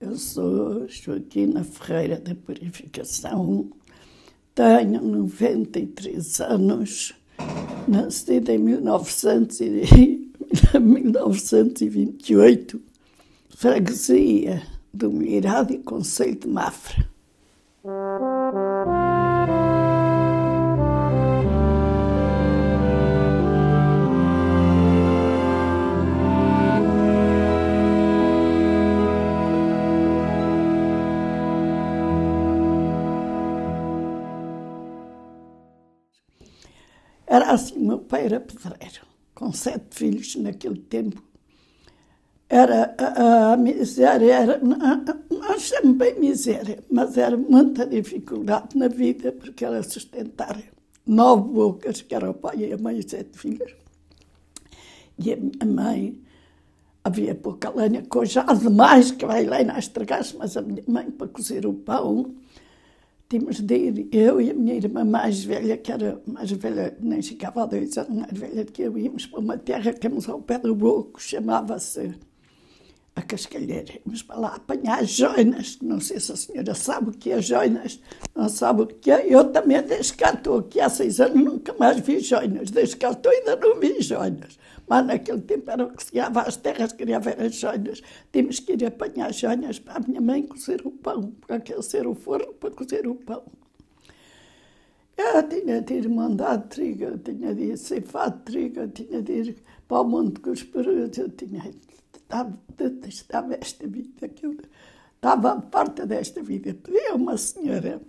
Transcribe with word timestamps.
Eu 0.00 0.16
sou 0.16 0.88
Joaquina 0.88 1.62
Ferreira 1.62 2.18
da 2.18 2.34
Purificação, 2.34 3.70
tenho 4.52 5.00
93 5.00 6.40
anos, 6.40 7.14
nascida 7.86 8.52
em 8.52 8.58
1900 8.58 9.60
e, 9.60 10.32
1928, 10.80 12.82
freguesia 13.50 14.64
do 14.92 15.08
Mirado 15.10 15.72
e 15.72 15.78
Conselho 15.78 16.40
de 16.40 16.48
Mafra. 16.48 17.08
Era 37.34 37.50
assim, 37.50 37.80
meu 37.80 37.98
pai 37.98 38.26
era 38.26 38.38
pedreiro, 38.38 39.04
com 39.34 39.50
sete 39.50 39.86
filhos 39.90 40.36
naquele 40.36 40.78
tempo. 40.78 41.20
Era 42.48 42.94
a, 42.96 43.54
a 43.54 43.56
miséria, 43.56 44.32
era, 44.32 44.60
chamo 45.58 45.94
bem 45.94 46.20
miséria, 46.20 46.78
mas 46.88 47.18
era 47.18 47.36
muita 47.36 47.86
dificuldade 47.86 48.78
na 48.78 48.86
vida, 48.86 49.32
porque 49.32 49.64
era 49.64 49.82
sustentar 49.82 50.62
nove 51.04 51.52
bocas, 51.52 52.02
que 52.02 52.14
era 52.14 52.30
o 52.30 52.34
pai 52.34 52.58
e 52.58 52.72
a 52.72 52.78
mãe 52.78 53.00
e 53.00 53.10
sete 53.10 53.36
filhos. 53.36 53.74
E 55.18 55.32
a 55.32 55.36
minha 55.36 55.66
mãe, 55.66 56.16
havia 57.02 57.34
pouca 57.34 57.68
lenha, 57.70 58.04
já 58.26 58.44
demais 58.44 59.10
que 59.10 59.26
vai 59.26 59.44
lá 59.44 59.60
e 59.60 59.78
estragasse, 59.80 60.36
mas 60.36 60.56
a 60.56 60.62
minha 60.62 60.84
mãe, 60.86 61.10
para 61.10 61.26
cozer 61.26 61.66
o 61.66 61.74
pão, 61.74 62.32
tínhamos 63.28 63.60
de 63.60 63.76
ir, 63.76 64.08
eu 64.12 64.40
e 64.40 64.50
a 64.50 64.54
minha 64.54 64.74
irmã 64.74 65.04
mais 65.04 65.44
velha, 65.44 65.76
que 65.76 65.90
era 65.90 66.20
mais 66.26 66.50
velha, 66.52 66.96
nem 67.00 67.22
chegava 67.22 67.62
a 67.62 67.66
dois 67.66 67.96
anos 67.98 68.16
mais 68.16 68.32
velha 68.32 68.64
do 68.64 68.72
que 68.72 68.82
eu, 68.82 68.98
íamos 68.98 69.26
para 69.26 69.40
uma 69.40 69.58
terra 69.58 69.92
que 69.92 70.00
temos 70.00 70.28
ao 70.28 70.40
pé 70.40 70.58
do 70.58 70.74
boco, 70.74 71.20
chamava-se 71.20 72.14
a 73.16 73.22
Cascalheira. 73.22 74.00
Íamos 74.04 74.22
para 74.22 74.38
lá 74.38 74.48
apanhar 74.56 75.04
joinas, 75.04 75.78
não 75.80 76.00
sei 76.00 76.18
se 76.18 76.32
a 76.32 76.36
senhora 76.36 76.74
sabe 76.74 77.10
o 77.10 77.12
que 77.12 77.30
é 77.30 77.40
joinas, 77.40 78.00
não 78.34 78.48
sabe 78.48 78.82
o 78.82 78.86
que 78.86 79.10
é. 79.10 79.32
Eu 79.32 79.44
também, 79.44 79.80
desde 79.82 80.14
que 80.14 80.24
estou 80.24 80.58
aqui 80.58 80.80
há 80.80 80.88
seis 80.88 81.20
anos, 81.20 81.42
nunca 81.42 81.74
mais 81.78 82.00
vi 82.00 82.20
joinas, 82.20 82.70
desde 82.70 82.96
que 82.96 83.06
estou 83.06 83.30
ainda 83.30 83.56
não 83.56 83.78
vi 83.78 84.00
joinas. 84.00 84.58
Mas 84.86 85.06
naquele 85.06 85.40
tempo 85.40 85.70
era 85.70 85.84
o 85.84 85.90
que 85.92 86.04
se 86.04 86.16
ia 86.16 86.26
às 86.26 86.56
terras, 86.56 86.92
queria 86.92 87.18
ver 87.18 87.40
as 87.40 87.54
joinas. 87.54 88.02
Tínhamos 88.32 88.60
que 88.60 88.72
ir 88.72 88.84
apanhar 88.84 89.32
joinas 89.32 89.78
para 89.78 89.96
a 89.96 90.00
minha 90.00 90.20
mãe 90.20 90.42
cozer 90.42 90.82
o 90.86 90.90
pão, 90.90 91.32
para 91.46 91.56
aquecer 91.56 92.06
o 92.06 92.14
forno 92.14 92.52
para 92.54 92.70
cozer 92.70 93.06
o 93.06 93.14
pão. 93.14 93.44
Eu 95.16 95.48
tinha 95.48 95.80
de 95.80 95.94
ir 95.94 96.08
mandar 96.08 96.58
trigo, 96.68 97.04
eu 97.04 97.18
tinha 97.18 97.54
de 97.54 97.62
ir 97.72 97.78
ceifar 97.78 98.30
trigo, 98.44 98.80
eu 98.80 98.88
tinha 98.88 99.22
de 99.22 99.32
ir 99.32 99.56
para 99.86 100.00
o 100.00 100.04
Monte 100.04 100.40
com 100.40 100.50
os 100.50 100.62
perus, 100.62 101.16
eu 101.16 101.30
tinha 101.30 101.62
estava, 102.24 102.58
detestava 102.76 103.54
esta 103.54 103.86
vida, 103.86 104.28
que 104.28 104.46
eu 104.46 104.56
estava 105.14 105.62
desta 106.06 106.42
vida. 106.42 106.74
Pedi 106.74 107.06
a 107.06 107.14
uma 107.14 107.36
senhora 107.36 108.00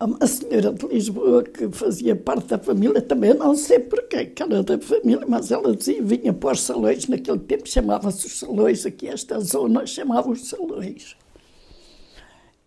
uma 0.00 0.26
senhora 0.26 0.72
de 0.72 0.86
Lisboa 0.86 1.42
que 1.44 1.68
fazia 1.70 2.16
parte 2.16 2.48
da 2.48 2.58
família, 2.58 3.00
também 3.00 3.32
não 3.34 3.54
sei 3.54 3.78
porquê, 3.78 4.26
que 4.26 4.42
era 4.42 4.62
da 4.62 4.78
família, 4.78 5.24
mas 5.26 5.50
ela 5.50 5.74
dizia, 5.74 6.02
vinha 6.02 6.32
para 6.32 6.52
os 6.52 6.60
salões, 6.60 7.06
naquele 7.06 7.38
tempo 7.38 7.68
chamava-se 7.68 8.26
os 8.26 8.38
salões, 8.38 8.84
aqui 8.84 9.08
esta 9.08 9.38
zona 9.40 9.86
chamava 9.86 10.30
os 10.30 10.48
salões. 10.48 11.16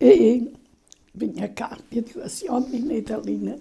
E 0.00 0.50
vinha 1.14 1.48
cá 1.48 1.76
e 1.90 2.00
digo 2.00 2.20
assim, 2.22 2.48
ó 2.48 2.58
oh, 2.58 2.60
menina 2.60 2.94
Idalina, 2.94 3.58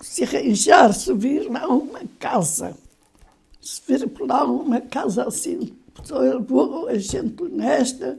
se 0.00 0.24
arranjar, 0.24 0.92
se 0.92 1.12
vir 1.14 1.50
lá 1.50 1.68
uma 1.68 2.00
casa, 2.18 2.76
se 3.60 3.80
vir 3.86 4.08
por 4.08 4.26
lá 4.26 4.44
uma 4.44 4.80
casa 4.80 5.24
assim, 5.24 5.74
pessoa 5.94 6.38
boa, 6.40 6.98
gente 6.98 7.42
honesta, 7.42 8.18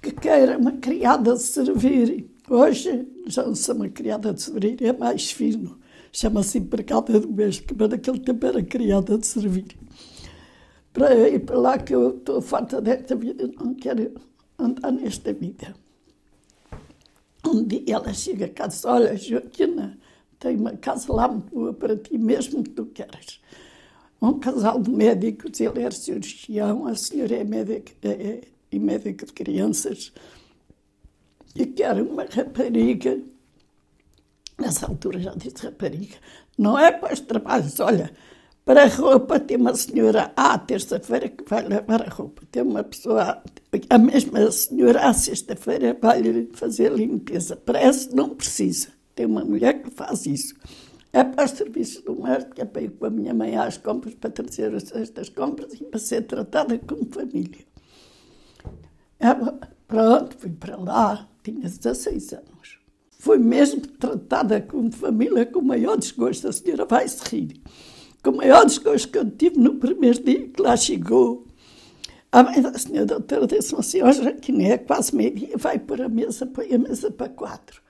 que 0.00 0.10
queira 0.10 0.58
uma 0.58 0.72
criada 0.72 1.36
servir, 1.36 2.30
Hoje 2.48 3.08
já 3.26 3.42
não 3.42 3.54
se 3.54 3.64
chama 3.64 3.88
criada 3.88 4.32
de 4.34 4.42
servir, 4.42 4.82
é 4.82 4.92
mais 4.92 5.30
fino. 5.30 5.78
Chama-se 6.12 6.58
empregada 6.58 7.18
doméstica, 7.18 7.74
mas 7.76 7.88
naquele 7.90 8.20
tempo 8.20 8.46
era 8.46 8.62
criada 8.62 9.16
de 9.16 9.26
servir. 9.26 9.76
Para 10.92 11.28
ir 11.28 11.40
para 11.40 11.58
lá 11.58 11.78
que 11.78 11.94
eu 11.94 12.18
estou 12.18 12.40
farta 12.40 12.80
desta 12.80 13.16
vida, 13.16 13.50
não 13.58 13.74
quero 13.74 14.12
andar 14.58 14.92
nesta 14.92 15.32
vida. 15.32 15.74
Um 17.44 17.64
dia 17.64 17.82
ela 17.88 18.12
chega 18.12 18.46
a 18.46 18.48
casa 18.48 18.90
olha, 18.90 19.16
Joaquina, 19.16 19.98
tem 20.38 20.56
uma 20.56 20.76
casa 20.76 21.12
lá 21.12 21.26
muito 21.26 21.52
boa 21.52 21.72
para 21.72 21.96
ti, 21.96 22.16
mesmo 22.18 22.62
que 22.62 22.70
tu 22.70 22.86
queres. 22.86 23.40
Um 24.20 24.38
casal 24.38 24.80
de 24.80 24.90
médicos, 24.90 25.60
ele 25.60 25.82
é 25.82 25.90
cirurgião, 25.90 26.86
a 26.86 26.94
senhora 26.94 27.34
é 27.36 27.44
médica, 27.44 27.92
é, 28.02 28.42
é 28.70 28.78
médica 28.78 29.26
de 29.26 29.32
crianças, 29.32 30.12
e 31.54 31.66
que 31.66 31.82
era 31.82 32.02
uma 32.02 32.24
rapariga, 32.24 33.18
nessa 34.58 34.86
altura 34.86 35.20
já 35.20 35.34
disse 35.34 35.64
rapariga, 35.64 36.16
não 36.58 36.78
é 36.78 36.92
para 36.92 37.14
os 37.14 37.20
trabalhos, 37.20 37.78
olha, 37.80 38.12
para 38.64 38.84
a 38.84 38.88
roupa 38.88 39.38
tem 39.38 39.56
uma 39.56 39.74
senhora 39.74 40.32
à 40.34 40.56
terça-feira 40.58 41.28
que 41.28 41.44
vai 41.48 41.66
levar 41.66 42.02
a 42.02 42.08
roupa, 42.08 42.42
tem 42.50 42.62
uma 42.62 42.82
pessoa, 42.82 43.42
a 43.90 43.98
mesma 43.98 44.50
senhora 44.50 45.08
à 45.08 45.12
sexta-feira 45.12 45.96
vai 46.00 46.22
fazer 46.54 46.92
limpeza, 46.92 47.56
parece 47.56 48.14
não 48.14 48.30
precisa, 48.30 48.88
tem 49.14 49.26
uma 49.26 49.44
mulher 49.44 49.82
que 49.82 49.90
faz 49.90 50.26
isso. 50.26 50.54
É 51.12 51.22
para 51.22 51.44
os 51.44 51.52
serviços 51.52 52.02
do 52.02 52.20
médico, 52.20 52.60
é 52.60 52.64
para 52.64 52.82
ir 52.82 52.90
com 52.90 53.06
a 53.06 53.10
minha 53.10 53.32
mãe 53.32 53.56
às 53.56 53.76
compras, 53.76 54.14
para 54.14 54.30
trazer 54.30 54.74
estas 54.74 55.28
compras 55.28 55.72
e 55.74 55.84
para 55.84 56.00
ser 56.00 56.22
tratada 56.22 56.76
como 56.78 57.06
família. 57.06 57.64
É, 59.20 59.28
pronto, 59.86 60.36
fui 60.36 60.50
para 60.50 60.76
lá, 60.76 61.28
tinha 61.44 61.68
16 61.68 62.32
anos. 62.32 62.78
Foi 63.18 63.38
mesmo 63.38 63.82
tratada 63.82 64.60
como 64.60 64.90
família 64.90 65.44
com 65.46 65.60
o 65.60 65.64
maior 65.64 65.96
desgosto. 65.96 66.48
A 66.48 66.52
senhora 66.52 66.86
vai 66.86 67.06
se 67.06 67.22
rir. 67.28 67.60
Com 68.22 68.30
o 68.30 68.36
maior 68.38 68.64
desgosto 68.64 69.08
que 69.08 69.18
eu 69.18 69.30
tive 69.30 69.58
no 69.58 69.76
primeiro 69.76 70.22
dia 70.22 70.48
que 70.48 70.60
lá 70.60 70.76
chegou. 70.76 71.46
A 72.32 72.42
mãe 72.42 72.60
da 72.60 72.76
senhora 72.76 73.06
doutora 73.06 73.46
disse 73.46 73.76
assim, 73.76 74.02
ó 74.02 74.10
Joaquim, 74.10 74.64
é 74.64 74.78
quase 74.78 75.14
meio-dia, 75.14 75.56
vai 75.56 75.78
pôr 75.78 76.02
a 76.02 76.08
mesa, 76.08 76.46
põe 76.46 76.74
a 76.74 76.78
mesa 76.78 77.10
para 77.10 77.28
quatro. 77.28 77.80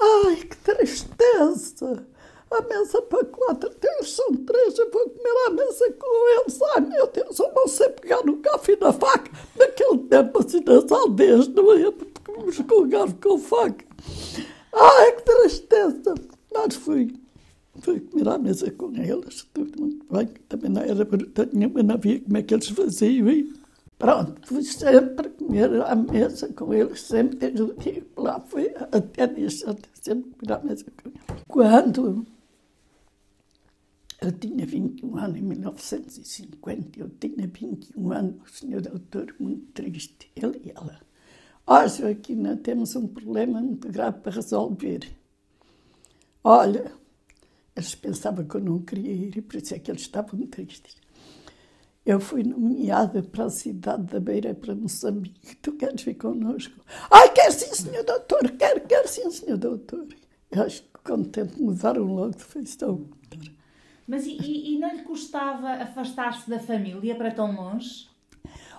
Ai, 0.00 0.36
que 0.36 0.56
tristeza! 0.56 2.06
A 2.50 2.62
mesa 2.62 3.02
para 3.02 3.24
quatro, 3.24 3.70
eles 3.82 4.10
são 4.10 4.32
três, 4.36 4.78
eu 4.78 4.90
vou 4.90 5.10
comer 5.10 5.46
a 5.46 5.50
mesa 5.50 5.92
com 5.98 6.40
eles. 6.40 6.62
Ai, 6.74 6.80
meu 6.82 7.06
Deus, 7.08 7.38
eu 7.38 7.52
não 7.52 7.66
sei 7.66 7.88
pegar 7.90 8.24
no 8.24 8.36
café 8.38 8.76
na 8.80 8.92
faca. 8.92 9.30
Naquele 9.58 9.98
tempo, 9.98 10.38
assim, 10.38 10.60
nas 10.64 10.90
aldeias, 10.90 11.48
não 11.48 11.76
ia 11.76 11.92
Vamos 12.36 12.58
com 12.58 12.88
garfo 12.88 13.14
com 13.16 13.38
faca. 13.38 13.84
Ai, 14.72 15.12
que 15.12 15.22
tristeza! 15.22 16.14
Mas 16.52 16.74
fui. 16.74 17.14
Fui 17.80 18.00
comer 18.00 18.28
à 18.28 18.38
mesa 18.38 18.70
com 18.72 18.94
eles, 18.96 19.46
tudo 19.52 19.80
muito 19.80 20.06
bem. 20.12 20.28
Também 20.48 20.70
não 20.70 20.82
era 20.82 21.04
bruta 21.04 21.48
nenhuma, 21.52 21.82
não 21.82 21.94
havia 21.94 22.20
como 22.20 22.36
é 22.36 22.42
que 22.42 22.54
eles 22.54 22.68
faziam. 22.68 23.28
E 23.28 23.52
pronto, 23.98 24.34
fui 24.46 24.62
sempre 24.62 25.28
comer 25.30 25.82
à 25.82 25.94
mesa 25.94 26.48
com 26.52 26.72
eles, 26.74 27.00
sempre 27.00 27.36
desde 27.36 27.62
o 27.62 27.74
dia 27.74 28.04
lá 28.16 28.40
fui, 28.40 28.72
até 28.92 29.26
nisso, 29.26 29.66
sempre 29.94 30.30
comer 30.38 30.52
à 30.52 30.60
mesa 30.60 30.84
com 30.96 31.08
eles. 31.08 31.20
Quando 31.48 32.26
eu 34.20 34.32
tinha 34.32 34.66
21 34.66 35.16
anos, 35.18 35.36
em 35.36 35.42
1950, 35.42 37.00
eu 37.00 37.10
tinha 37.20 37.46
21 37.46 38.12
anos, 38.12 38.36
o 38.42 38.48
senhor 38.48 38.80
doutor 38.80 39.34
muito 39.38 39.72
triste, 39.72 40.30
ele 40.36 40.60
e 40.64 40.70
ela. 40.70 41.00
Ó, 41.66 41.86
Joaquina, 41.86 42.56
temos 42.56 42.94
um 42.94 43.06
problema 43.06 43.60
muito 43.60 43.88
grave 43.88 44.18
para 44.20 44.32
resolver. 44.32 45.00
Olha, 46.42 46.92
eles 47.74 47.94
pensavam 47.94 48.44
que 48.44 48.54
eu 48.54 48.60
não 48.60 48.82
queria 48.82 49.12
ir 49.12 49.36
e 49.36 49.42
por 49.42 49.56
isso 49.56 49.74
é 49.74 49.78
que 49.78 49.90
eles 49.90 50.02
estavam 50.02 50.46
tristes. 50.46 50.96
Eu 52.04 52.20
fui 52.20 52.42
nomeada 52.42 53.22
para 53.22 53.46
a 53.46 53.50
cidade 53.50 54.02
da 54.02 54.20
Beira, 54.20 54.54
para 54.54 54.74
Moçambique. 54.74 55.56
Tu 55.56 55.72
queres 55.72 56.02
vir 56.02 56.16
connosco? 56.16 56.84
Ai, 57.10 57.32
quer 57.32 57.50
sim, 57.50 57.74
senhor 57.74 58.04
doutor, 58.04 58.50
quer, 58.58 58.86
quer 58.86 59.08
sim, 59.08 59.30
senhor 59.30 59.56
doutor. 59.56 60.06
Eu 60.50 60.64
acho 60.64 60.82
que 60.82 60.88
contente 61.02 61.60
mudaram 61.60 62.04
logo 62.04 62.36
de 62.36 62.44
feição. 62.44 63.08
Mas 64.06 64.26
e, 64.26 64.36
e 64.74 64.78
não 64.78 64.94
lhe 64.94 65.02
custava 65.02 65.70
afastar-se 65.70 66.48
da 66.48 66.60
família 66.60 67.14
para 67.14 67.30
tão 67.30 67.56
longe? 67.56 68.06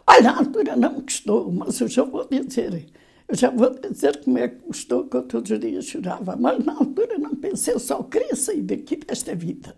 Olha, 0.07 0.21
na 0.21 0.37
altura 0.37 0.75
não 0.75 0.95
me 0.95 1.01
custou, 1.01 1.51
mas 1.51 1.79
eu 1.79 1.87
já 1.87 2.03
vou 2.03 2.27
dizer. 2.27 2.87
Eu 3.27 3.35
já 3.35 3.49
vou 3.49 3.71
dizer 3.71 4.23
como 4.23 4.37
é 4.37 4.47
que 4.47 4.61
custou, 4.61 5.07
que 5.07 5.17
eu 5.17 5.23
todos 5.23 5.49
os 5.49 5.59
dias 5.59 5.85
chorava. 5.85 6.35
Mas 6.35 6.63
na 6.63 6.73
altura 6.73 7.17
não 7.17 7.35
pensei, 7.35 7.73
eu 7.73 7.79
só 7.79 8.03
queria 8.03 8.35
sair 8.35 8.61
daqui 8.61 8.97
desta 8.97 9.35
vida. 9.35 9.75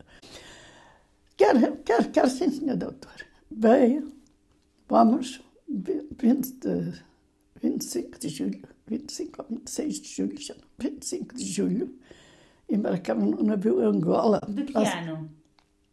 Quer, 1.38 1.78
quer, 1.84 2.12
quer 2.12 2.30
sim, 2.30 2.50
senhor 2.50 2.76
doutor. 2.76 3.16
Bem, 3.50 4.06
vamos 4.90 5.42
20 5.70 6.52
de, 6.54 6.94
25 7.62 8.20
de 8.20 8.30
julho, 8.30 8.68
25 8.88 9.42
ou 9.42 9.48
26 9.50 10.02
de 10.02 10.08
julho, 10.10 10.42
já 10.42 10.56
não, 10.56 10.64
25 10.80 11.36
de 11.36 11.46
julho, 11.46 11.96
embarcamos 12.70 13.32
no 13.32 13.44
navio 13.44 13.80
Angola. 13.80 14.42
De 14.48 14.64
que 14.64 14.78
ano? 14.78 15.30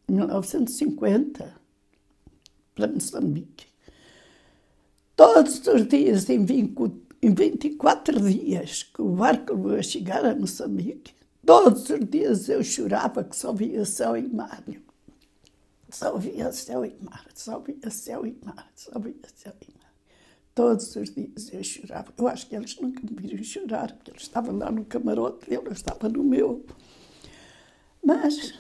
1950, 0.09 1.55
para 2.75 2.89
Moçambique. 2.89 3.74
Todos 5.17 5.67
os 5.67 5.87
dias, 5.87 6.29
em 6.29 6.45
20 6.45 7.05
em 7.23 7.33
24 7.33 8.21
dias, 8.21 8.83
que 8.83 9.01
o 9.01 9.09
barco 9.11 9.71
ia 9.71 9.83
chegar 9.83 10.25
a 10.27 10.35
Moçambique, 10.35 11.15
todos 11.45 11.89
os 11.89 12.01
dias 12.01 12.49
eu 12.51 12.63
chorava 12.63 13.25
que 13.25 13.35
só 13.35 13.51
via 13.53 13.85
céu 13.87 14.15
e 14.15 14.29
mar. 14.29 14.63
Só 15.89 16.19
via 16.19 16.53
céu 16.53 16.85
e 16.85 16.95
mar, 17.01 17.25
só 17.35 17.59
via 17.61 17.91
céu 17.91 18.27
e 18.27 18.37
mar, 18.45 18.71
só 18.77 18.99
via 18.99 19.15
céu 19.35 19.55
e 19.63 19.73
mar. 19.79 19.93
Todos 20.55 20.95
os 20.97 21.15
dias 21.15 21.51
eu 21.53 21.65
chorava. 21.65 22.13
Eu 22.19 22.29
acho 22.29 22.47
que 22.47 22.57
eles 22.57 22.79
nunca 22.79 23.01
me 23.03 23.17
viram 23.17 23.43
chorar, 23.43 23.93
porque 23.93 24.11
eles 24.11 24.23
estavam 24.23 24.59
lá 24.59 24.71
no 24.71 24.85
camarote 24.85 25.49
dele, 25.49 25.63
eu 25.67 25.73
estava 25.73 26.09
no 26.09 26.23
meu. 26.23 26.67
Mas 28.05 28.53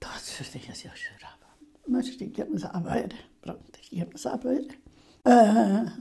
Todos 0.00 0.40
os 0.40 0.50
dias 0.50 0.84
eu 0.86 0.96
chorava. 0.96 1.46
Mas 1.86 2.06
chegamos 2.06 2.64
à 2.64 2.80
beira, 2.80 3.18
pronto, 3.42 3.78
chegamos 3.82 4.24
à 4.24 4.36
beira. 4.38 4.74
Ah, 5.24 5.92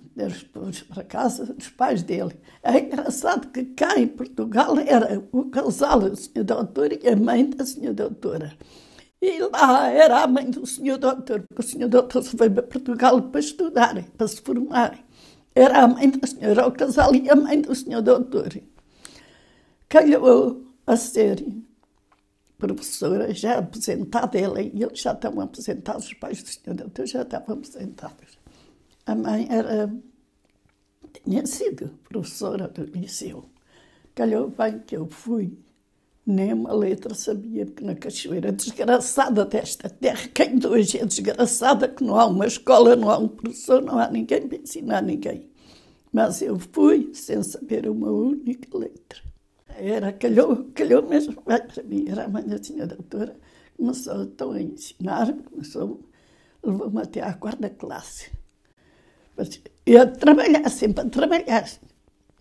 pôs 0.54 0.82
para 0.84 1.04
casa 1.04 1.46
dos 1.54 1.70
pais 1.70 2.04
dele. 2.04 2.40
É 2.64 2.80
engraçado 2.80 3.50
que 3.52 3.66
cá 3.66 3.98
em 4.00 4.08
Portugal 4.08 4.78
era 4.78 5.22
o 5.32 5.50
casal, 5.50 6.00
o 6.00 6.16
senhor 6.16 6.44
doutor 6.44 6.92
e 6.94 7.08
a 7.08 7.16
mãe 7.16 7.50
da 7.50 7.66
senhora 7.66 7.94
doutora. 7.94 8.58
E 9.22 9.40
lá 9.42 9.90
era 9.90 10.24
a 10.24 10.28
mãe 10.28 10.50
do 10.50 10.66
senhor 10.66 10.98
doutor, 10.98 11.42
porque 11.48 11.62
o 11.62 11.66
senhor 11.66 11.90
doutor 11.90 12.24
se 12.24 12.36
veio 12.38 12.52
para 12.54 12.64
Portugal 12.64 13.22
para 13.22 13.40
estudar, 13.40 14.04
para 14.18 14.28
se 14.28 14.42
formar. 14.42 14.98
Era 15.54 15.84
a 15.84 15.88
mãe 15.88 16.10
da 16.10 16.26
senhora, 16.26 16.68
o 16.68 16.72
casal 16.72 17.14
e 17.14 17.30
a 17.30 17.36
mãe 17.36 17.60
do 17.62 17.76
senhor 17.76 18.02
doutor. 18.02 18.50
Calhou 19.90 20.64
a 20.88 20.96
ser 20.96 21.46
professora 22.58 23.34
já 23.34 23.58
aposentada, 23.60 24.38
ela 24.40 24.62
e 24.62 24.68
ele 24.68 24.96
já 24.96 25.14
estavam 25.14 25.42
aposentados, 25.42 26.06
os 26.06 26.14
pais 26.14 26.42
do 26.42 26.50
senhor 26.50 26.76
doutor 26.76 27.06
já 27.06 27.22
estavam 27.24 27.56
aposentados. 27.56 28.39
A 29.10 29.16
mãe 29.16 29.48
era, 29.50 29.92
tinha 31.24 31.44
sido 31.44 31.98
professora 32.08 32.68
do 32.68 32.84
liceu. 32.84 33.50
Calhou 34.14 34.52
bem 34.52 34.78
que 34.86 34.96
eu 34.96 35.08
fui, 35.08 35.58
nem 36.24 36.54
uma 36.54 36.72
letra 36.72 37.16
sabia, 37.16 37.66
porque 37.66 37.84
na 37.84 37.96
cachoeira 37.96 38.52
desgraçada 38.52 39.46
desta 39.46 39.90
terra, 39.90 40.28
quem 40.32 40.60
de 40.60 40.68
hoje 40.68 41.00
é 41.00 41.06
desgraçada, 41.08 41.88
que 41.88 42.04
não 42.04 42.20
há 42.20 42.28
uma 42.28 42.46
escola, 42.46 42.96
não 42.96 43.10
há 43.10 43.18
um 43.18 43.28
professor, 43.28 43.82
não 43.82 43.98
há 43.98 44.12
ninguém 44.12 44.48
para 44.48 44.60
ensinar 44.60 45.02
ninguém. 45.02 45.50
Mas 46.14 46.44
eu 46.44 46.60
fui 46.60 47.10
sem 47.16 47.42
saber 47.42 47.90
uma 47.90 48.12
única 48.12 48.78
letra. 48.78 49.24
Era, 49.70 50.14
calhou, 50.14 50.66
calhou 50.76 51.02
mesmo 51.02 51.42
bem 51.48 51.66
para 51.66 51.82
mim. 51.82 52.06
Era 52.08 52.26
a 52.26 52.30
mãe 52.30 52.44
da 52.44 52.62
senhora 52.62 52.96
doutora. 52.96 53.36
Começou 53.76 54.22
então 54.22 54.52
a 54.52 54.62
ensinar, 54.62 55.34
começou, 55.34 56.00
levou-me 56.62 57.02
até 57.02 57.24
à 57.24 57.34
quarta 57.34 57.72
classe. 57.72 58.38
Mas 59.40 59.62
eu 59.86 60.02
a 60.02 60.06
trabalhar, 60.06 60.70
sempre 60.70 61.02
a 61.02 61.10
trabalhar. 61.10 61.66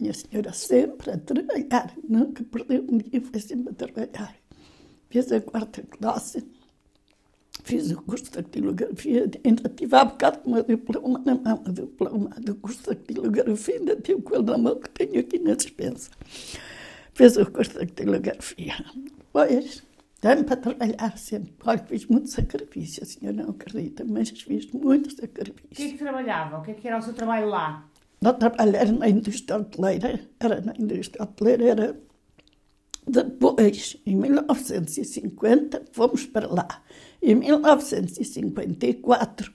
Minha 0.00 0.12
senhora 0.12 0.52
sempre 0.52 1.12
a 1.12 1.16
trabalhar. 1.16 1.94
Nunca 2.08 2.42
perdeu 2.42 2.84
um 2.90 2.98
dia, 2.98 3.20
foi 3.20 3.40
sempre 3.40 3.70
a 3.70 3.72
trabalhar. 3.72 4.34
Fiz 5.08 5.30
a 5.30 5.40
quarta 5.40 5.82
classe, 5.82 6.44
fiz 7.62 7.92
o 7.92 8.02
curso 8.02 8.24
de 8.24 8.30
datilografia, 8.32 9.30
ainda 9.44 9.68
tive 9.70 9.96
há 9.96 10.04
bocado 10.04 10.50
meu 10.50 10.64
diploma 10.64 11.22
na 11.24 11.34
mão, 11.36 11.62
o 11.66 11.72
diploma 11.72 12.30
do 12.40 12.56
curso 12.56 12.82
de 12.82 12.88
datilografia, 12.88 13.76
ainda 13.76 13.96
tive 13.96 14.20
com 14.20 14.34
ele 14.34 14.44
na 14.44 14.58
mão, 14.58 14.76
que 14.76 14.90
tenho 14.90 15.20
aqui 15.20 15.38
na 15.38 15.54
dispensa 15.54 16.10
fez 17.18 17.36
o 17.36 17.44
curso 17.50 17.72
de 17.72 17.86
datilografia. 17.86 18.74
Pois, 19.32 19.82
dá-me 20.20 20.44
para 20.44 20.56
trabalhar 20.56 21.16
sempre. 21.18 21.54
Olha, 21.64 21.78
fiz 21.78 22.04
muito 22.06 22.28
sacrifício, 22.28 23.02
a 23.02 23.06
senhora 23.06 23.42
não 23.42 23.50
acredita, 23.50 24.04
mas 24.04 24.28
fiz 24.30 24.70
muito 24.72 25.10
O 25.10 25.16
que 25.16 25.24
é 25.24 25.26
sacrifício. 25.26 25.90
que 25.90 25.98
trabalhava? 25.98 26.58
O 26.58 26.62
que 26.62 26.70
é 26.72 26.74
que 26.74 26.88
era 26.88 26.98
o 26.98 27.02
seu 27.02 27.14
trabalho 27.14 27.48
lá? 27.48 27.88
Não 28.20 28.34
trabalhar 28.34 28.90
na 28.92 29.08
indústria 29.08 29.58
hoteleira, 29.58 30.20
era 30.40 30.60
na 30.60 30.74
indústria 30.78 31.22
hoteleira, 31.22 31.64
era... 31.70 31.96
Depois, 33.06 33.96
em 34.04 34.16
1950, 34.16 35.84
fomos 35.92 36.26
para 36.26 36.46
lá. 36.46 36.82
Em 37.22 37.34
1954, 37.34 39.50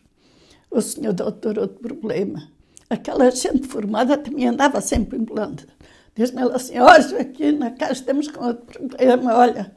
o 0.72 0.82
senhor 0.82 1.14
doutor 1.14 1.60
outro 1.60 1.80
problema. 1.80 2.50
Aquela 2.90 3.30
gente 3.30 3.68
formada 3.68 4.18
também 4.18 4.48
andava 4.48 4.82
sempre 4.82 5.20
em 5.20 5.26
planta. 5.26 5.68
Diz-me 6.16 6.42
ela 6.42 6.56
assim, 6.56 6.80
olha, 6.80 7.22
aqui 7.22 7.52
na 7.52 7.70
casa 7.72 7.94
estamos 7.94 8.28
com 8.28 8.44
outro 8.44 8.66
problema, 8.66 9.36
olha. 9.36 9.76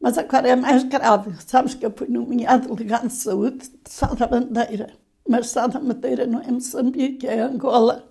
Mas 0.00 0.18
agora 0.18 0.48
é 0.48 0.56
mais 0.56 0.84
grave. 0.84 1.32
Sabes 1.46 1.74
que 1.74 1.86
eu 1.86 1.92
fui 1.94 2.08
nomeado 2.08 2.74
delegado 2.74 3.08
de 3.08 3.14
saúde 3.14 3.68
de 3.68 3.90
Sá 3.90 4.06
da 4.14 4.26
Bandeira. 4.26 4.92
Mas 5.28 5.48
Sá 5.48 5.66
da 5.66 5.80
Bandeira 5.80 6.26
não 6.26 6.40
é 6.40 6.50
Moçambique, 6.50 7.26
é 7.26 7.40
Angola. 7.40 8.08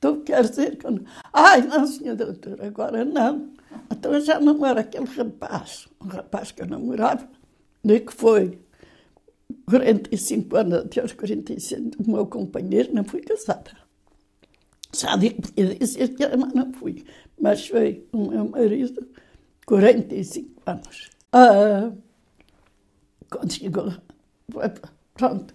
Tu 0.00 0.16
queres 0.18 0.50
dizer 0.50 0.76
que 0.76 0.88
não... 0.88 1.00
Ai, 1.32 1.62
não, 1.62 1.86
senhor 1.86 2.16
doutor, 2.16 2.62
agora 2.64 3.04
não. 3.04 3.50
Então 3.90 4.12
eu 4.12 4.20
já 4.20 4.40
namoro 4.40 4.78
aquele 4.78 5.06
rapaz, 5.06 5.88
um 6.00 6.06
rapaz 6.08 6.52
que 6.52 6.62
eu 6.62 6.66
namorava, 6.66 7.28
e 7.84 8.00
que 8.00 8.12
foi 8.12 8.58
45 9.66 10.56
anos, 10.56 10.78
até 10.80 11.00
aos 11.00 11.12
45, 11.12 12.02
o 12.02 12.10
meu 12.10 12.26
companheiro, 12.26 12.94
não 12.94 13.04
fui 13.04 13.20
casada. 13.20 13.72
Já 14.94 15.12
podia 15.12 15.74
dizer 15.74 16.14
que 16.14 16.22
era, 16.22 16.36
mas 16.36 16.52
não 16.52 16.72
fui. 16.72 17.04
Mas 17.40 17.66
foi 17.66 18.06
o 18.12 18.28
meu 18.28 18.48
marido, 18.48 19.06
45 19.66 20.62
anos. 20.66 21.10
Ah, 21.32 21.92
quando 23.30 23.52
chegou, 23.52 23.92
foi, 24.50 24.64
pronto. 25.14 25.54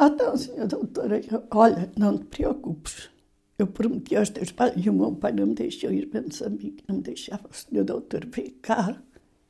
Então, 0.00 0.36
senhora 0.36 0.66
doutora, 0.66 1.20
eu, 1.20 1.44
olha, 1.50 1.90
não 1.96 2.18
te 2.18 2.24
preocupes. 2.26 3.10
Eu 3.58 3.66
prometi 3.66 4.16
aos 4.16 4.30
teus 4.30 4.52
pais, 4.52 4.74
e 4.76 4.88
o 4.88 4.92
meu 4.92 5.14
pai 5.16 5.32
não 5.32 5.46
me 5.46 5.54
deixou 5.54 5.92
ir 5.92 6.06
para 6.08 6.22
Moçambique, 6.22 6.84
não 6.88 6.96
me 6.96 7.02
deixava 7.02 7.48
o 7.48 7.54
senhor 7.54 7.84
doutor 7.84 8.26
vir 8.26 8.52
cá 8.62 9.02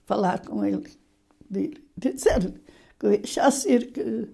falar 0.06 0.40
com 0.46 0.64
ele. 0.64 0.88
Dizer 1.96 2.54
que 2.98 3.08
deixasse 3.08 3.70
ir, 3.70 3.92
que, 3.92 4.28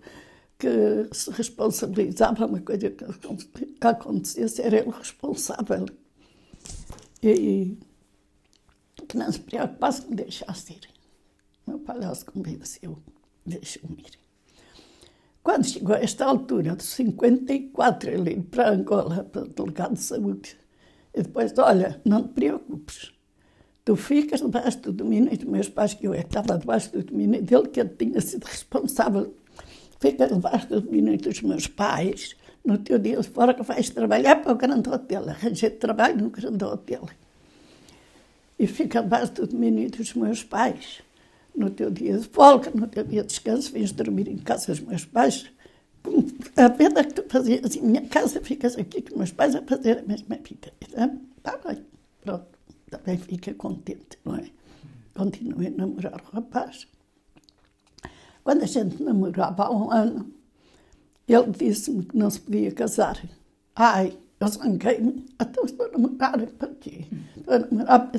que 0.59 1.09
se 1.13 1.31
responsabilizava 1.31 2.47
uma 2.47 2.61
coisa 2.61 2.91
que, 2.91 3.05
que 3.05 3.87
acontecesse, 3.87 4.63
era 4.63 4.79
ele 4.79 4.91
responsável. 4.91 5.87
E 7.23 7.77
que 9.09 9.17
não 9.17 9.31
se 9.31 9.41
preocupasse 9.41 10.03
que 10.03 10.11
me 10.11 10.17
deixasse 10.17 10.73
ir. 10.73 10.94
Lá 11.67 12.15
se 12.15 12.25
convenceu, 12.25 12.99
deixou-me 13.47 14.03
ir. 14.03 14.19
Quando 15.43 15.67
chegou 15.67 15.95
a 15.95 15.99
esta 15.99 16.25
altura, 16.25 16.75
de 16.75 16.83
54, 16.83 18.11
ele 18.11 18.31
ir 18.33 18.43
para 18.43 18.71
Angola, 18.71 19.25
para 19.25 19.43
o 19.43 19.49
delegado 19.49 19.95
de 19.95 20.01
saúde, 20.01 20.57
e 21.15 21.23
depois, 21.23 21.57
olha, 21.59 22.01
não 22.05 22.23
te 22.23 22.31
preocupes, 22.31 23.13
tu 23.85 23.95
ficas 23.95 24.41
debaixo 24.41 24.81
do 24.81 24.93
domínio 24.93 25.37
dos 25.37 25.47
meus 25.47 25.69
pais, 25.69 25.95
que 25.95 26.07
eu 26.07 26.15
é 26.15 26.21
estava 26.21 26.59
debaixo 26.59 26.91
do 26.93 27.03
domínio 27.03 27.43
dele, 27.43 27.69
que 27.69 27.81
ele 27.81 27.91
tinha 27.91 28.21
sido 28.21 28.45
responsável, 28.45 29.35
ficas 30.01 30.31
debaixo 30.31 30.69
do 30.69 30.81
domínio 30.81 31.19
dos 31.19 31.43
meus 31.43 31.67
pais, 31.67 32.35
no 32.65 32.79
teu 32.79 32.99
dia 32.99 33.23
fora 33.23 33.55
que 33.55 33.63
vais 33.63 33.91
trabalhar 33.91 34.37
para 34.37 34.53
o 34.53 34.57
grande 34.57 34.89
hotel, 34.89 35.29
arranjei 35.29 35.71
trabalho 35.71 36.17
no 36.17 36.31
grande 36.31 36.65
hotel. 36.65 37.07
E 38.59 38.67
fica 38.67 39.03
debaixo 39.03 39.33
do 39.33 39.47
domínio 39.47 39.91
dos 39.91 40.15
meus 40.15 40.43
pais 40.43 41.03
no 41.55 41.71
teu 41.71 41.91
dia 41.91 42.19
de 42.19 42.29
folga, 42.29 42.71
no 42.75 42.87
teu 42.87 43.05
dia 43.05 43.23
de 43.23 43.29
descanso, 43.29 43.73
vens 43.73 43.93
dormir 43.93 44.29
em 44.29 44.39
casa 44.39 44.67
dos 44.67 44.81
meus 44.81 45.05
pais. 45.05 45.47
A 46.57 46.69
vida 46.69 47.03
que 47.05 47.15
tu 47.15 47.25
fazias 47.29 47.77
em 47.77 47.83
minha 47.83 48.07
casa, 48.09 48.41
ficas 48.41 48.77
aqui 48.77 49.01
com 49.03 49.17
meus 49.17 49.33
pais 49.33 49.55
a 49.55 49.63
fazer 49.63 49.99
a 49.99 50.03
mesma 50.03 50.37
vida. 50.37 50.73
Está 50.81 51.57
bem, 51.67 51.85
pronto, 52.21 52.47
também 52.91 53.17
fica 53.17 53.55
contente, 53.55 54.19
não 54.25 54.37
é? 54.37 54.51
Continuei 55.15 55.69
a 55.69 55.71
namorar 55.71 56.21
o 56.21 56.37
rapaz. 56.37 56.87
Quando 58.43 58.63
a 58.63 58.67
gente 58.67 59.03
namorava 59.03 59.65
há 59.65 59.71
um 59.71 59.91
ano, 59.91 60.31
ele 61.27 61.51
disse-me 61.53 62.05
que 62.05 62.17
não 62.17 62.29
se 62.29 62.41
podia 62.41 62.71
casar. 62.73 63.19
Ai, 63.75 64.19
eu 64.39 64.49
zanguei-me, 64.49 65.25
então 65.41 65.65
estou 65.65 65.87
a 65.87 65.93
namorar 65.93 66.47
para 66.47 66.75
quê? 66.75 67.07
Estou 67.37 67.55
a 67.55 67.59
namorar 67.61 68.11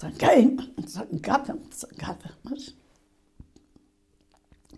Zanguei-me, 0.00 0.74
zangada-me, 0.86 1.68
zangada, 1.74 2.34
mas 2.42 2.74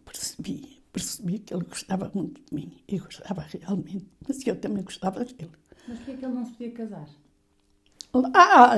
percebi, 0.04 0.82
percebi 0.92 1.38
que 1.38 1.54
ele 1.54 1.64
gostava 1.64 2.10
muito 2.12 2.42
de 2.42 2.54
mim 2.54 2.82
e 2.88 2.98
gostava 2.98 3.42
realmente, 3.42 4.10
mas 4.26 4.44
eu 4.44 4.60
também 4.60 4.82
gostava 4.82 5.24
dele. 5.24 5.52
Mas 5.86 5.98
porquê 5.98 6.12
é 6.12 6.16
que 6.16 6.24
ele 6.24 6.34
não 6.34 6.44
se 6.44 6.52
podia 6.52 6.72
casar? 6.72 7.08
Lá, 8.14 8.74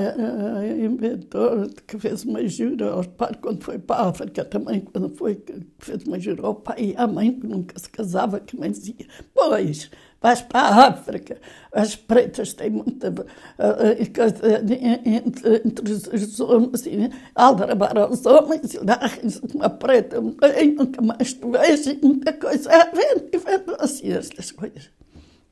inventou 0.79 1.69
que 1.89 1.99
fez 1.99 2.25
uma 2.25 2.47
jura 2.47 2.93
aos 2.93 3.09
pais 3.09 3.37
quando 3.41 3.63
foi 3.65 3.79
para 3.81 4.03
a 4.03 4.09
África 4.11 4.45
também, 4.45 4.81
quando 4.81 5.15
foi 5.17 5.43
fez 5.79 6.05
uma 6.05 6.21
jura 6.21 6.47
ao 6.47 6.55
pai 6.55 6.93
e 6.93 6.95
à 6.97 7.07
mãe, 7.07 7.33
que 7.33 7.47
nunca 7.47 7.77
se 7.79 7.91
casava, 7.91 8.39
que 8.39 8.57
mãe 8.57 8.71
dizia, 8.71 8.95
pois, 9.35 9.91
Vais 10.21 10.41
para 10.41 10.61
a 10.61 10.87
África, 10.87 11.39
as 11.71 11.97
pretas 11.97 12.55
têm 12.55 12.71
muita 12.71 13.13
coisa 13.13 14.65
entre, 15.05 15.63
entre 15.67 15.93
os 15.93 16.41
homens, 16.41 16.71
assim, 16.73 17.11
aldrabar 17.35 18.11
os 18.11 18.25
homens 18.25 18.73
e 18.73 18.83
dar-lhes 18.83 19.39
uma 19.55 19.69
preta, 19.69 20.23
nunca 20.23 21.03
mais 21.03 21.35
tu 21.35 21.51
vês, 21.51 21.85
muita 22.01 22.33
coisa, 22.33 22.71
vende, 22.95 23.37
vende 23.37 23.77
assim 23.81 24.13
estas 24.13 24.51
coisas. 24.51 24.89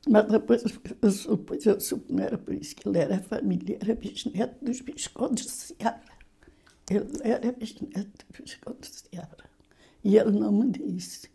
Mas 0.07 0.27
depois 0.27 0.63
eu 0.63 1.11
soube, 1.11 1.59
eu 1.65 1.79
soube 1.79 2.05
não 2.09 2.23
era 2.23 2.37
por 2.37 2.53
isso 2.53 2.75
que 2.75 2.87
ele 2.87 2.97
era 2.97 3.19
família, 3.19 3.77
era 3.81 3.95
bisneto 3.95 4.63
dos 4.63 4.81
Viscondes 4.81 5.45
de 5.45 5.51
Seara. 5.51 6.01
Ele 6.89 7.05
era 7.23 7.51
bisneto 7.53 8.25
dos 8.29 8.39
Viscondes 8.39 8.91
de 8.91 9.09
Seara. 9.09 9.49
E 10.03 10.17
ele 10.17 10.31
não 10.31 10.51
me 10.51 10.69
disse. 10.71 11.29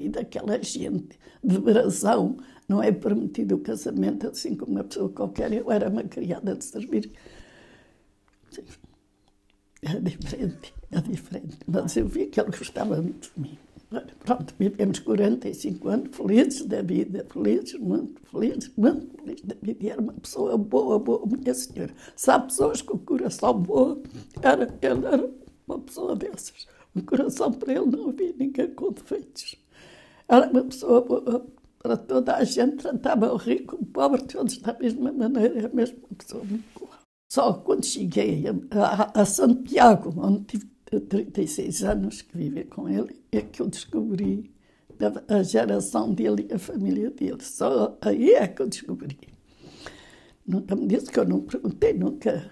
E 0.00 0.08
daquela 0.08 0.62
gente 0.62 1.18
de 1.44 1.58
brasão, 1.58 2.38
não 2.68 2.82
é 2.82 2.92
permitido 2.92 3.56
o 3.56 3.60
casamento 3.60 4.28
assim 4.28 4.54
como 4.54 4.72
uma 4.72 4.84
pessoa 4.84 5.10
qualquer. 5.10 5.52
Eu 5.52 5.70
era 5.70 5.88
uma 5.90 6.04
criada 6.04 6.54
de 6.54 6.64
servir. 6.64 7.10
É 9.82 10.00
diferente, 10.00 10.74
é 10.90 11.00
diferente. 11.00 11.58
Mas 11.66 11.96
eu 11.96 12.06
vi 12.06 12.26
que 12.26 12.40
ele 12.40 12.50
gostava 12.50 13.00
muito 13.00 13.30
de 13.34 13.40
mim. 13.40 13.58
Pronto, 14.20 14.54
vivemos 14.58 14.98
45 14.98 15.88
anos 15.88 16.16
felizes 16.16 16.66
da 16.66 16.82
vida, 16.82 17.26
felizes, 17.30 17.80
muito 17.80 18.20
felizes, 18.30 18.70
muito 18.76 19.16
felizes 19.16 19.44
da 19.44 19.54
vida. 19.62 19.84
E 19.84 19.88
era 19.88 20.00
uma 20.00 20.12
pessoa 20.12 20.58
boa, 20.58 20.98
boa, 20.98 21.26
minha 21.26 21.54
senhora. 21.54 21.94
Sabe, 22.14 22.46
pessoas 22.48 22.82
com 22.82 22.96
o 22.96 22.98
coração 22.98 23.54
boa, 23.54 23.98
era, 24.42 24.64
ele 24.82 25.06
era 25.06 25.30
uma 25.66 25.78
pessoa 25.78 26.14
dessas. 26.14 26.66
O 26.94 27.02
coração 27.02 27.50
para 27.52 27.72
ele 27.72 27.86
não 27.86 28.10
havia 28.10 28.34
ninguém 28.38 28.74
com 28.74 28.92
defeitos. 28.92 29.56
Era 30.28 30.50
uma 30.50 30.64
pessoa 30.64 31.00
boa 31.00 31.46
para 31.78 31.96
toda 31.96 32.36
a 32.36 32.44
gente, 32.44 32.76
tratava 32.76 33.32
o 33.32 33.36
rico, 33.36 33.76
o 33.76 33.86
pobre, 33.86 34.22
todos 34.24 34.58
da 34.58 34.76
mesma 34.78 35.12
maneira, 35.12 35.66
a 35.66 35.74
mesma 35.74 35.96
pessoa 36.16 36.44
muito 36.44 36.64
boa. 36.78 36.98
Só 37.32 37.54
quando 37.54 37.86
cheguei 37.86 38.44
a, 38.48 39.12
a, 39.14 39.22
a 39.22 39.24
Santiago, 39.24 40.12
onde 40.18 40.44
tive 40.44 40.66
36 40.90 41.84
anos 41.84 42.22
que 42.22 42.36
vivi 42.36 42.64
com 42.64 42.88
ele, 42.88 43.20
é 43.30 43.40
que 43.42 43.60
eu 43.60 43.66
descobri 43.68 44.50
a 45.28 45.42
geração 45.42 46.12
dele 46.12 46.46
e 46.50 46.54
a 46.54 46.58
família 46.58 47.10
dele. 47.10 47.42
Só 47.42 47.96
aí 48.00 48.32
é 48.32 48.48
que 48.48 48.62
eu 48.62 48.68
descobri. 48.68 49.18
Nunca 50.46 50.74
me 50.74 50.86
disse 50.86 51.10
que 51.10 51.18
eu 51.18 51.26
não 51.26 51.42
perguntei, 51.42 51.92
nunca. 51.92 52.50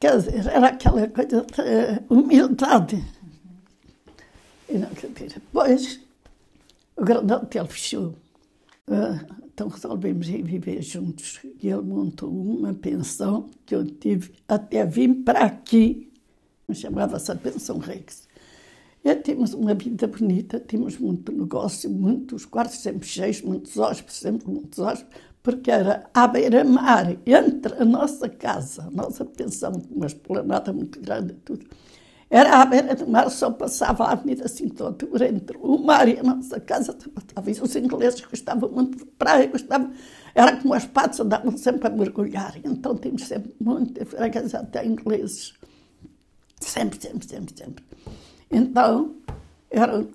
Quer 0.00 0.16
dizer, 0.16 0.46
era 0.46 0.68
aquela 0.68 1.08
coisa 1.08 1.42
de 1.42 2.14
humildade. 2.14 3.04
E 4.68 4.78
nunca 4.78 5.08
Depois, 5.08 6.00
o 6.96 7.04
grande 7.04 7.32
hotel 7.32 7.66
fechou. 7.66 8.14
Uh, 8.88 9.40
então 9.52 9.68
resolvemos 9.68 10.28
ir 10.28 10.42
viver 10.42 10.80
juntos. 10.82 11.40
E 11.60 11.68
ele 11.68 11.82
montou 11.82 12.30
uma 12.30 12.72
pensão 12.72 13.50
que 13.66 13.74
eu 13.74 13.84
tive 13.84 14.32
até 14.48 14.86
vir 14.86 15.22
para 15.22 15.44
aqui 15.44 16.09
chamava-se 16.74 17.30
a 17.30 17.36
Pensão 17.36 17.78
Rex. 17.78 18.28
E 19.02 19.14
tínhamos 19.16 19.54
uma 19.54 19.74
vida 19.74 20.06
bonita, 20.06 20.60
tínhamos 20.60 20.98
muito 20.98 21.32
negócio, 21.32 21.88
muitos 21.88 22.44
quartos 22.44 22.78
sempre 22.78 23.08
cheios, 23.08 23.40
muitos 23.40 23.78
hóspedes, 23.78 24.16
sempre 24.16 24.48
muitos 24.48 24.78
hóspedes, 24.78 25.16
porque 25.42 25.70
era 25.70 26.10
à 26.12 26.26
beira-mar, 26.26 27.16
entre 27.24 27.74
a 27.80 27.84
nossa 27.84 28.28
casa, 28.28 28.82
a 28.82 28.90
nossa 28.90 29.24
pensão, 29.24 29.72
uma 29.90 30.06
esplanada 30.06 30.72
muito 30.72 31.00
grande 31.00 31.32
tudo. 31.44 31.66
Era 32.32 32.62
à 32.62 32.64
beira 32.64 32.94
do 32.94 33.08
mar, 33.08 33.28
só 33.28 33.50
passava 33.50 34.04
a 34.04 34.12
avenida 34.12 34.46
Cintura 34.46 35.28
entre 35.28 35.58
o 35.60 35.78
mar 35.78 36.06
e 36.06 36.16
a 36.16 36.22
nossa 36.22 36.60
casa. 36.60 36.96
Talvez 37.34 37.60
os 37.60 37.74
ingleses 37.74 38.20
gostavam 38.20 38.70
muito 38.70 38.98
de 38.98 39.04
praia, 39.04 39.48
gostavam, 39.48 39.90
era 40.32 40.56
como 40.56 40.72
as 40.72 40.86
patas, 40.86 41.18
andavam 41.18 41.56
sempre 41.56 41.88
a 41.88 41.90
mergulhar. 41.90 42.54
Então 42.62 42.96
tínhamos 42.96 43.24
sempre 43.24 43.52
muita 43.58 44.06
freguesia 44.06 44.60
até 44.60 44.86
ingleses. 44.86 45.54
Sempre, 46.70 47.00
sempre, 47.00 47.26
sempre, 47.26 47.56
sempre. 47.56 47.84
Então, 48.48 49.16
era 49.68 50.00
o, 50.00 50.06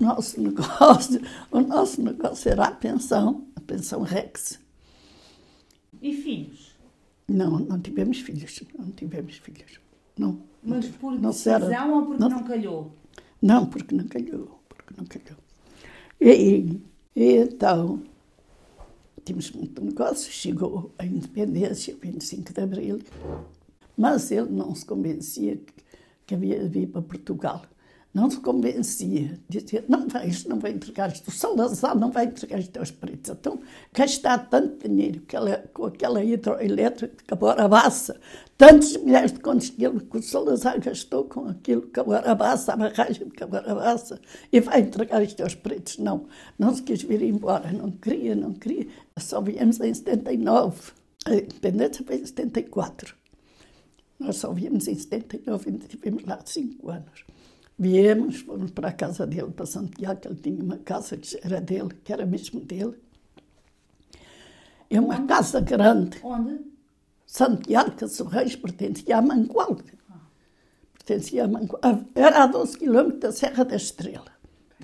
nosso 0.00 0.38
negócio, 0.40 1.20
o 1.50 1.60
nosso 1.60 2.00
negócio 2.00 2.52
era 2.52 2.66
a 2.66 2.70
pensão, 2.70 3.44
a 3.56 3.60
pensão 3.60 4.02
Rex. 4.02 4.60
E 6.00 6.14
filhos? 6.14 6.76
Não, 7.26 7.58
não 7.58 7.80
tivemos 7.80 8.20
filhos, 8.20 8.62
não 8.78 8.92
tivemos 8.92 9.38
filhos. 9.38 9.80
Não. 10.16 10.40
Mas 10.62 10.86
por 10.86 11.18
não 11.18 11.30
decisão 11.30 11.54
era, 11.54 11.86
ou 11.86 12.06
porque 12.06 12.22
não, 12.22 12.28
não, 12.30 12.44
calhou? 12.44 12.92
Não, 13.42 13.66
porque 13.66 13.94
não 13.96 14.06
calhou, 14.06 14.60
porque 14.68 14.94
não 14.96 15.04
calhou. 15.04 15.38
E, 16.20 16.80
e 17.16 17.32
então, 17.38 18.04
tínhamos 19.24 19.50
muito 19.50 19.84
negócio, 19.84 20.30
chegou 20.30 20.92
a 20.96 21.04
independência, 21.04 21.96
25 22.00 22.52
de 22.52 22.60
Abril, 22.60 23.00
mas 23.96 24.30
ele 24.30 24.50
não 24.50 24.72
se 24.76 24.86
convencia 24.86 25.56
que, 25.56 25.87
que 26.28 26.34
havia 26.34 26.60
de 26.60 26.68
vir 26.68 26.86
para 26.88 27.00
Portugal. 27.02 27.62
Não 28.12 28.30
se 28.30 28.40
convencia. 28.40 29.38
Dizia, 29.48 29.84
não 29.88 30.08
vais, 30.08 30.44
não 30.44 30.58
vai 30.58 30.72
entregar 30.72 31.10
isto. 31.10 31.28
O 31.28 31.30
Salazar 31.30 31.96
não 31.96 32.10
vai 32.10 32.26
entregar 32.26 32.58
isto 32.58 32.76
aos 32.78 32.90
pretos. 32.90 33.30
Então, 33.30 33.60
gastar 33.92 34.48
tanto 34.48 34.86
dinheiro 34.88 35.22
com 35.72 35.86
aquela 35.86 36.22
hidroelétrica 36.22 37.14
que 37.26 37.34
agora 37.34 37.68
basta. 37.68 38.18
Tantos 38.56 38.96
milhares 38.96 39.32
de 39.32 39.40
combustível 39.40 40.00
que 40.00 40.18
o 40.18 40.22
Salazar 40.22 40.80
gastou 40.80 41.24
com 41.24 41.48
aquilo 41.48 41.82
que 41.82 42.00
agora 42.00 42.34
basta, 42.34 42.72
a 42.72 42.76
barragem 42.76 43.28
que 43.30 43.44
agora 43.44 43.74
basta. 43.74 44.20
E 44.52 44.60
vai 44.60 44.80
entregar 44.80 45.22
isto 45.22 45.42
aos 45.42 45.54
pretos. 45.54 45.98
Não. 45.98 46.26
Não 46.58 46.74
se 46.74 46.82
quis 46.82 47.02
vir 47.02 47.22
embora. 47.22 47.72
Não 47.72 47.90
queria, 47.90 48.34
não 48.34 48.52
queria. 48.52 48.86
Só 49.18 49.40
viemos 49.40 49.80
em 49.80 49.94
79. 49.94 50.92
A 51.24 51.34
independência 51.34 52.04
foi 52.04 52.16
em 52.16 52.26
74. 52.26 53.17
Nós 54.18 54.36
só 54.36 54.52
viemos 54.52 54.88
em 54.88 54.94
79 54.94 55.70
e 55.70 55.78
tivemos 55.78 56.24
lá 56.24 56.40
cinco 56.44 56.90
anos. 56.90 57.24
Viemos, 57.78 58.40
fomos 58.40 58.72
para 58.72 58.88
a 58.88 58.92
casa 58.92 59.24
dele, 59.24 59.52
para 59.52 59.64
Santiago, 59.64 60.20
ele 60.24 60.34
tinha 60.34 60.62
uma 60.62 60.78
casa 60.78 61.16
que 61.16 61.38
era 61.42 61.60
dele, 61.60 61.90
que 62.02 62.12
era 62.12 62.26
mesmo 62.26 62.60
dele. 62.60 62.98
É 64.90 65.00
uma 65.00 65.16
Onde? 65.16 65.28
casa 65.28 65.60
grande. 65.60 66.18
Onde? 66.24 66.60
Santiago 67.24 67.90
Reis 68.30 68.56
pertencia 68.56 69.18
a 69.18 69.22
Mangualde. 69.22 69.84
Ah. 70.10 70.18
Pertencia 70.94 71.44
a 71.44 71.48
Mangualde. 71.48 72.06
Era 72.14 72.44
a 72.44 72.46
12 72.46 72.78
quilômetros 72.78 73.20
da 73.20 73.32
Serra 73.32 73.64
da 73.64 73.76
Estrela. 73.76 74.37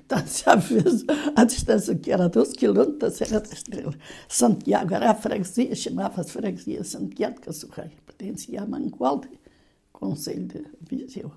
Portanto, 0.07 0.27
já 0.27 0.55
vês 0.55 1.03
a 1.35 1.43
distância 1.43 1.95
que 1.95 2.11
era 2.11 2.29
12 2.29 2.55
quilômetros 2.55 2.99
da 2.99 3.11
Serra 3.11 3.39
da 3.39 3.53
Estrela. 3.53 3.93
Santiago 4.27 4.93
era 4.93 5.11
a 5.11 5.15
freguesia, 5.15 5.75
chamava-se 5.75 6.31
freguesia 6.31 6.83
Santiago 6.83 7.41
Reis 7.71 7.91
pertencia 8.05 8.61
a 8.61 8.65
Mangualde, 8.65 9.29
Conselho 9.91 10.47
de 10.47 10.65
Viseu. 10.81 11.31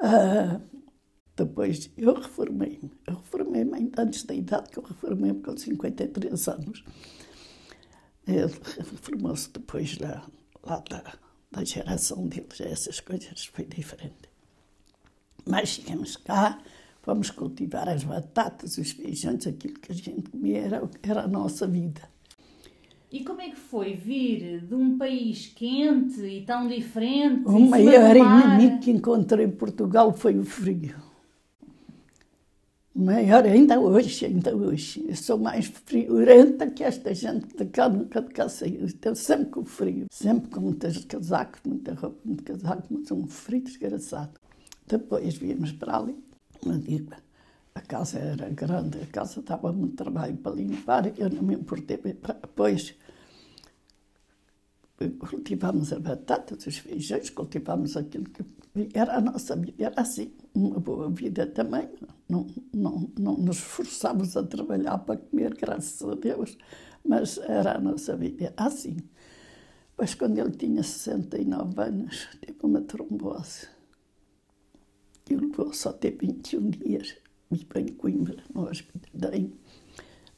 Uh, 0.00 0.60
depois 1.36 1.90
eu 1.96 2.14
reformei-me. 2.14 2.90
Eu 3.06 3.16
reformei-me 3.16 3.74
ainda 3.74 4.02
antes 4.02 4.22
da 4.24 4.34
idade 4.34 4.70
que 4.70 4.78
eu 4.78 4.84
reformei-me 4.84 5.40
com 5.40 5.56
53 5.56 6.48
anos. 6.48 6.84
Ele 8.26 8.42
reformou-se 8.76 9.50
depois 9.50 9.98
lá, 9.98 10.28
lá 10.62 10.82
da, 10.88 11.18
da 11.50 11.64
geração 11.64 12.26
deles. 12.28 12.60
Essas 12.60 13.00
coisas 13.00 13.46
foi 13.46 13.64
diferente. 13.64 14.27
Mas 15.48 15.70
chegamos 15.70 16.16
cá, 16.16 16.58
fomos 17.00 17.30
cultivar 17.30 17.88
as 17.88 18.04
batatas, 18.04 18.76
os 18.76 18.90
feijões, 18.90 19.46
aquilo 19.46 19.74
que 19.80 19.90
a 19.90 19.94
gente 19.94 20.30
comia 20.30 20.58
era, 20.58 20.90
era 21.02 21.22
a 21.22 21.26
nossa 21.26 21.66
vida. 21.66 22.02
E 23.10 23.24
como 23.24 23.40
é 23.40 23.48
que 23.48 23.56
foi 23.56 23.94
vir 23.94 24.60
de 24.66 24.74
um 24.74 24.98
país 24.98 25.46
quente 25.46 26.20
e 26.20 26.42
tão 26.42 26.68
diferente? 26.68 27.46
O 27.46 27.58
maior 27.58 28.14
inimigo 28.14 28.80
que 28.80 28.90
encontrei 28.90 29.46
em 29.46 29.50
Portugal 29.50 30.12
foi 30.12 30.38
o 30.38 30.44
frio. 30.44 30.94
O 32.94 33.00
maior, 33.00 33.46
ainda 33.46 33.80
hoje, 33.80 34.26
ainda 34.26 34.54
hoje. 34.54 35.06
Eu 35.08 35.16
sou 35.16 35.38
mais 35.38 35.66
friorenta 35.66 36.68
que 36.68 36.84
esta 36.84 37.14
gente 37.14 37.56
de 37.56 37.64
cá, 37.64 37.88
nunca 37.88 38.20
de 38.20 38.28
cá 38.28 38.50
saiu. 38.50 38.84
Estou 38.84 39.14
sempre 39.14 39.46
com 39.46 39.64
frio. 39.64 40.06
Sempre 40.10 40.50
com 40.50 40.60
muitos 40.60 41.06
casacos, 41.06 41.60
muita 41.64 41.94
roupa, 41.94 42.18
muito 42.22 42.42
casaco, 42.42 42.82
mas 42.90 43.10
um 43.10 43.26
frio 43.26 43.62
desgraçado. 43.62 44.32
Depois 44.88 45.36
viemos 45.36 45.72
para 45.72 45.98
ali. 45.98 46.16
Digo, 46.82 47.12
a 47.74 47.80
casa 47.80 48.18
era 48.18 48.48
grande, 48.48 49.00
a 49.00 49.06
casa 49.06 49.42
dava 49.42 49.72
muito 49.72 49.96
trabalho 49.96 50.36
para 50.38 50.56
limpar, 50.56 51.18
eu 51.18 51.30
não 51.30 51.42
me 51.42 51.54
importei. 51.54 51.98
Depois 51.98 52.94
cultivamos 55.18 55.92
a 55.92 56.00
batata, 56.00 56.56
os 56.56 56.78
feijões, 56.78 57.30
cultivamos 57.30 57.96
aquilo 57.96 58.24
que 58.24 58.42
era 58.94 59.16
a 59.16 59.20
nossa 59.20 59.54
vida, 59.54 59.84
era 59.84 60.00
assim, 60.00 60.32
uma 60.54 60.80
boa 60.80 61.08
vida 61.08 61.46
também. 61.46 61.88
Não, 62.28 62.46
não, 62.74 63.10
não 63.18 63.36
nos 63.36 63.58
esforçámos 63.58 64.36
a 64.36 64.42
trabalhar 64.42 64.98
para 64.98 65.16
comer, 65.16 65.54
graças 65.54 66.02
a 66.02 66.14
Deus, 66.14 66.58
mas 67.04 67.38
era 67.38 67.76
a 67.76 67.80
nossa 67.80 68.16
vida, 68.16 68.52
assim. 68.56 68.96
Pois 69.96 70.14
quando 70.14 70.38
ele 70.38 70.50
tinha 70.50 70.82
69 70.82 71.80
anos, 71.80 72.28
teve 72.40 72.58
uma 72.62 72.80
trombose. 72.80 73.68
E 75.28 75.34
levou 75.34 75.72
só 75.72 75.92
ter 75.92 76.16
21 76.18 76.70
dias 76.70 77.16
e 77.50 77.64
para 77.64 77.80
em 77.80 77.88
Coimbra, 77.88 78.42
no 78.54 78.68
hospital. 78.68 79.32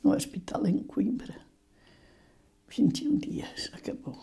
no 0.03 0.13
hospital 0.13 0.67
em 0.67 0.79
Coimbra. 0.79 1.35
21 2.69 3.17
dias, 3.19 3.71
acabou. 3.73 4.17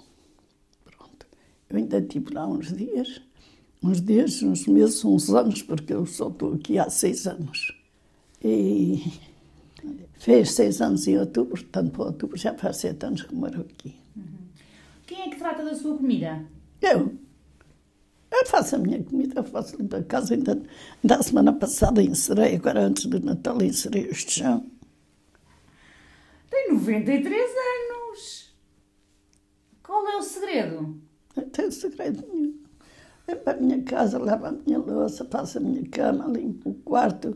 Pronto. 0.86 1.28
Eu 1.70 1.78
ainda 1.78 2.00
estive 2.00 2.34
lá 2.34 2.48
uns 2.48 2.76
dias, 2.76 3.22
uns 3.84 4.02
dias, 4.02 4.42
uns 4.42 4.68
meses, 4.68 5.04
uns 5.04 5.30
anos, 5.30 5.62
porque 5.62 5.94
eu 5.94 6.06
só 6.06 6.30
estou 6.30 6.54
aqui 6.54 6.80
há 6.80 6.90
seis 6.90 7.28
anos. 7.28 7.78
E 8.44 9.04
fez 10.14 10.52
seis 10.52 10.82
anos 10.82 11.08
em 11.08 11.18
outubro, 11.18 11.62
portanto, 11.62 11.92
para 11.92 12.06
outubro 12.06 12.38
já 12.38 12.54
faz 12.54 12.78
sete 12.78 13.06
anos 13.06 13.24
que 13.24 13.36
moro 13.36 13.62
aqui. 13.62 13.96
Uhum. 14.16 14.24
Quem 15.06 15.22
é 15.24 15.30
que 15.30 15.38
trata 15.38 15.64
da 15.64 15.76
sua 15.76 15.98
comida? 15.98 16.46
Eu. 16.82 17.27
Eu 18.40 18.46
faço 18.46 18.76
a 18.76 18.80
minha 18.80 19.04
comida, 19.04 19.44
faço 19.44 19.76
limpar 19.78 20.02
a 20.02 20.04
casa. 20.04 20.36
Ainda, 20.36 20.62
ainda 21.04 21.16
a 21.16 21.24
semana 21.24 21.52
passada 21.52 22.04
encerei, 22.04 22.56
agora 22.56 22.82
antes 22.82 23.08
do 23.08 23.20
Natal 23.20 23.60
encerei 23.64 24.08
o 24.08 24.14
chão. 24.14 24.64
Tem 26.50 26.72
93 26.72 27.34
anos. 27.34 28.54
Qual 29.82 30.08
é 30.08 30.18
o 30.18 30.22
segredo? 30.22 31.02
Não 31.36 31.50
tenho 31.50 31.72
segredo 31.72 32.24
nenhum. 32.32 32.56
Limpo 33.28 33.50
a 33.50 33.54
minha 33.56 33.82
casa, 33.82 34.20
lavo 34.20 34.46
a 34.46 34.52
minha 34.52 34.78
louça, 34.78 35.26
faço 35.26 35.58
a 35.58 35.62
minha 35.62 35.84
cama, 35.90 36.28
limpo 36.28 36.70
o 36.70 36.74
quarto, 36.76 37.36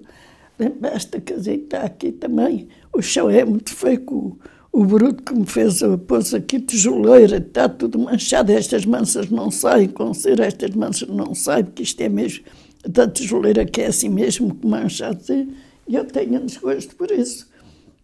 limpo 0.59 0.85
esta 0.85 1.19
casita 1.19 1.79
aqui 1.79 2.11
também. 2.11 2.69
O 2.93 3.01
chão 3.01 3.29
é 3.29 3.43
muito 3.43 3.75
feio, 3.75 4.03
o, 4.09 4.39
o 4.71 4.85
bruto 4.85 5.21
que 5.21 5.33
me 5.33 5.45
fez, 5.45 5.81
pôs 6.07 6.33
aqui 6.33 6.59
tijoleira, 6.59 7.37
está 7.37 7.67
tudo 7.67 7.99
manchado. 7.99 8.51
Estas 8.51 8.85
mansas 8.85 9.29
não 9.29 9.51
saem, 9.51 9.89
com 9.89 10.13
cera 10.13 10.45
estas 10.45 10.73
mansas 10.75 11.09
não 11.09 11.35
saem, 11.35 11.65
porque 11.65 11.83
isto 11.83 11.99
é 12.01 12.09
mesmo 12.09 12.45
da 12.87 13.07
tijoleira 13.07 13.65
que 13.65 13.81
é 13.81 13.87
assim 13.87 14.09
mesmo, 14.09 14.55
que 14.55 14.65
mancha 14.65 15.09
assim. 15.09 15.53
E 15.87 15.95
eu 15.95 16.05
tenho 16.05 16.39
desgosto 16.45 16.95
por 16.95 17.11
isso. 17.11 17.49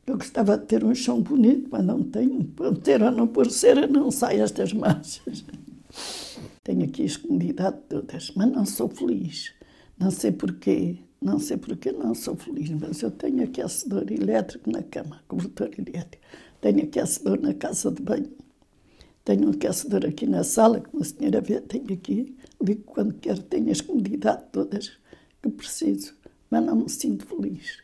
Eu 0.05 0.17
gostava 0.17 0.57
de 0.57 0.65
ter 0.65 0.83
um 0.83 0.93
chão 0.93 1.21
bonito, 1.21 1.67
mas 1.71 1.83
não 1.83 2.03
tenho. 2.03 2.43
Por 2.43 2.77
ter 2.77 3.01
ou 3.01 3.11
não 3.11 3.27
por 3.27 3.49
cera, 3.49 3.87
não 3.87 4.11
saem 4.11 4.41
estas 4.41 4.73
manchas. 4.73 5.45
Tenho 6.63 6.83
aqui 6.83 7.05
as 7.05 7.17
comunidades 7.17 7.79
todas, 7.87 8.31
mas 8.35 8.51
não 8.51 8.65
sou 8.65 8.89
feliz. 8.89 9.53
Não 9.97 10.11
sei 10.11 10.31
porquê, 10.31 10.97
não 11.21 11.39
sei 11.39 11.57
porquê 11.57 11.91
não 11.91 12.13
sou 12.13 12.35
feliz, 12.35 12.69
mas 12.69 13.01
eu 13.01 13.09
tenho 13.09 13.43
aquecedor 13.43 14.05
elétrico 14.11 14.69
na 14.69 14.83
cama, 14.83 15.21
cobertor 15.27 15.69
elétrico. 15.77 16.23
Tenho 16.67 16.83
aquecedor 16.83 17.39
na 17.39 17.53
casa 17.53 17.89
de 17.89 18.01
banho. 18.01 18.29
Tenho 19.23 19.47
um 19.47 19.51
aquecedor 19.51 20.05
aqui 20.05 20.27
na 20.27 20.43
sala, 20.43 20.81
como 20.81 21.01
a 21.01 21.05
senhora 21.05 21.39
vê, 21.39 21.61
tenho 21.61 21.93
aqui. 21.93 22.37
Ligo 22.61 22.83
quando 22.83 23.13
quero, 23.13 23.41
tenho 23.43 23.71
as 23.71 23.79
comunidades 23.79 24.49
todas 24.51 24.99
que 25.41 25.49
preciso, 25.49 26.13
mas 26.49 26.65
não 26.65 26.75
me 26.75 26.89
sinto 26.89 27.25
feliz. 27.25 27.81